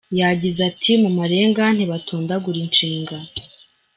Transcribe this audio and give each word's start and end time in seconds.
Yagize 0.19 0.59
ati 0.69 0.91
“mu 1.01 1.09
marenga 1.17 1.63
ntibatondagura 1.75 2.57
inshinga. 2.65 3.17